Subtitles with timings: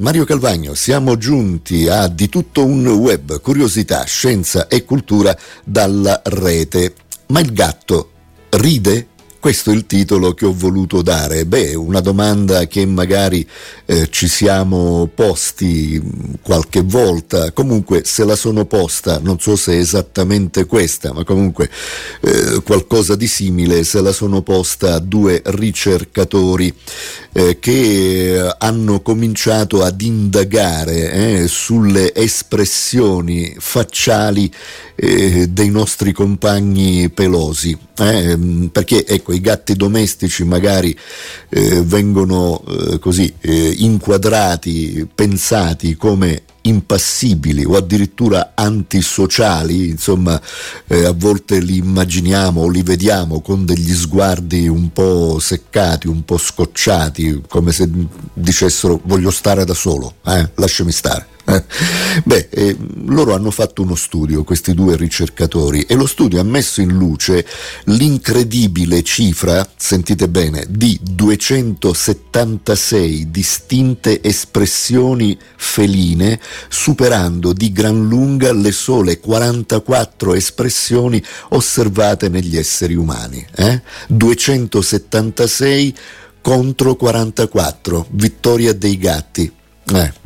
[0.00, 6.94] Mario Calvagno, siamo giunti a di tutto un web, curiosità, scienza e cultura dalla rete.
[7.26, 8.10] Ma il gatto
[8.48, 9.08] ride?
[9.40, 11.46] Questo è il titolo che ho voluto dare.
[11.46, 13.48] Beh, una domanda che magari
[13.86, 15.98] eh, ci siamo posti
[16.42, 21.70] qualche volta, comunque se la sono posta, non so se è esattamente questa, ma comunque
[22.20, 26.74] eh, qualcosa di simile, se la sono posta due ricercatori
[27.32, 34.52] eh, che hanno cominciato ad indagare eh, sulle espressioni facciali
[34.96, 40.96] eh, dei nostri compagni pelosi, eh, perché ecco i gatti domestici magari
[41.48, 50.40] eh, vengono eh, così eh, inquadrati, pensati come impassibili o addirittura antisociali, insomma
[50.86, 56.24] eh, a volte li immaginiamo o li vediamo con degli sguardi un po' seccati, un
[56.24, 57.88] po' scocciati, come se
[58.32, 61.26] dicessero voglio stare da solo, eh, lasciami stare.
[62.24, 66.80] Beh, eh, loro hanno fatto uno studio, questi due ricercatori, e lo studio ha messo
[66.80, 67.46] in luce
[67.84, 79.20] l'incredibile cifra, sentite bene, di 276 distinte espressioni feline, superando di gran lunga le sole
[79.20, 83.46] 44 espressioni osservate negli esseri umani.
[83.56, 83.82] Eh?
[84.08, 85.94] 276
[86.40, 89.52] contro 44, vittoria dei gatti.
[89.92, 90.19] Eh.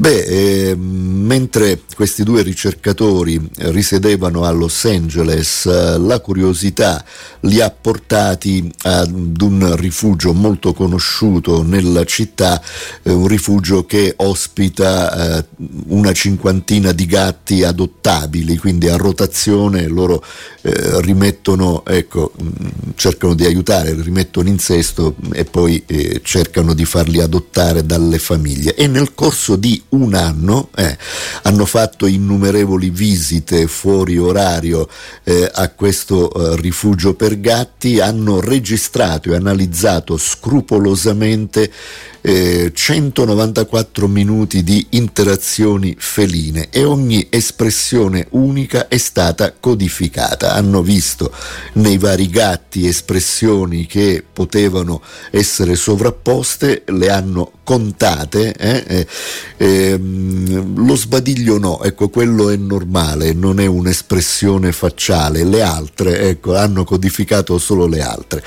[0.00, 7.04] Beh, eh, mentre questi due ricercatori risiedevano a Los Angeles, eh, la curiosità
[7.40, 12.62] li ha portati ad un rifugio molto conosciuto nella città,
[13.02, 15.44] eh, un rifugio che ospita eh,
[15.88, 20.24] una cinquantina di gatti adottabili, quindi a rotazione loro
[20.62, 26.84] eh, rimettono, ecco, mm, cercano di aiutare, rimettono in sesto e poi eh, cercano di
[26.84, 28.76] farli adottare dalle famiglie.
[28.76, 30.96] E nel corso di un anno eh,
[31.42, 34.88] hanno fatto innumerevoli visite fuori orario
[35.24, 41.70] eh, a questo eh, rifugio per gatti, hanno registrato e analizzato scrupolosamente
[42.20, 50.52] eh, 194 minuti di interazioni feline e ogni espressione unica è stata codificata.
[50.52, 51.32] Hanno visto
[51.74, 58.82] nei vari gatti espressioni che potevano essere sovrapposte, le hanno contate, eh?
[58.86, 59.06] Eh,
[59.58, 66.56] ehm, lo sbadiglio no, ecco quello è normale, non è un'espressione facciale, le altre ecco,
[66.56, 68.42] hanno codificato solo le altre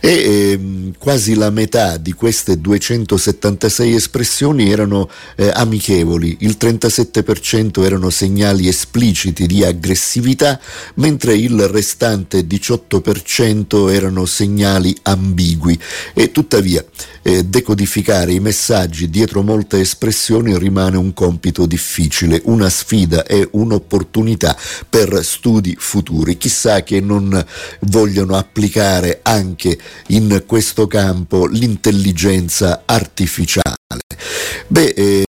[0.00, 5.06] e ehm, quasi la metà di queste 276 espressioni erano
[5.36, 10.58] eh, amichevoli, il 37% erano segnali espliciti di aggressività,
[10.94, 15.78] mentre il restante 18% erano segnali ambigui
[16.14, 16.82] e tuttavia
[17.20, 18.60] eh, decodificare i messaggi
[19.08, 24.56] dietro molte espressioni rimane un compito difficile, una sfida e un'opportunità
[24.88, 26.36] per studi futuri.
[26.36, 27.44] Chissà che non
[27.80, 29.78] vogliono applicare anche
[30.08, 33.76] in questo campo l'intelligenza artificiale.
[34.68, 35.24] Beh, eh,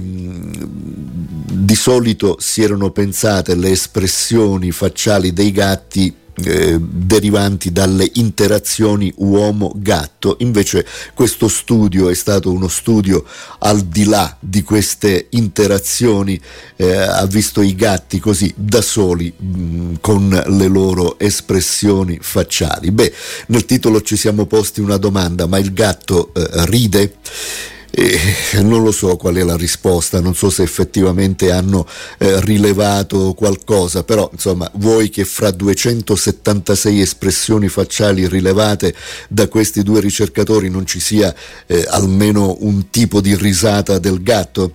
[0.00, 10.36] di solito si erano pensate le espressioni facciali dei gatti eh, derivanti dalle interazioni uomo-gatto.
[10.40, 13.24] Invece questo studio è stato uno studio
[13.60, 16.40] al di là di queste interazioni,
[16.76, 22.90] eh, ha visto i gatti così da soli mh, mm, con le loro espressioni facciali.
[22.90, 23.12] Beh,
[23.48, 27.16] nel titolo ci siamo posti una domanda, ma il gatto eh, ride?
[27.96, 28.18] E
[28.62, 31.86] non lo so qual è la risposta, non so se effettivamente hanno
[32.18, 38.92] eh, rilevato qualcosa, però insomma vuoi che fra 276 espressioni facciali rilevate
[39.28, 41.32] da questi due ricercatori non ci sia
[41.66, 44.72] eh, almeno un tipo di risata del gatto?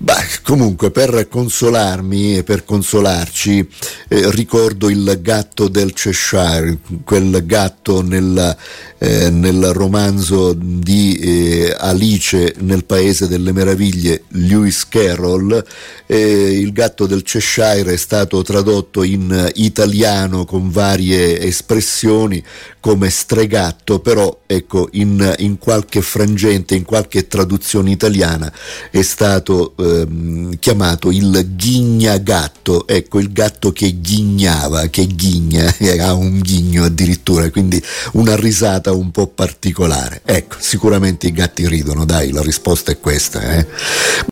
[0.00, 3.68] Beh, comunque per consolarmi e per consolarci
[4.06, 8.56] eh, ricordo il gatto del Cheshire, quel gatto nel,
[8.98, 15.64] eh, nel romanzo di eh, Alice nel Paese delle Meraviglie, Lewis Carroll.
[16.06, 22.40] il gatto del Cheshire è stato tradotto in italiano con varie espressioni
[22.78, 28.50] come stregatto, però ecco in, in qualche frangente, in qualche traduzione italiana
[28.90, 36.14] è stato eh, ehm, chiamato il ghignagatto, ecco il gatto che ghignava, che ghigna, ha
[36.14, 37.82] un ghigno addirittura, quindi
[38.12, 40.22] una risata un po' particolare.
[40.24, 43.40] Ecco, sicuramente i gatti ridono, dai, la risposta è questa.
[43.40, 43.66] Eh?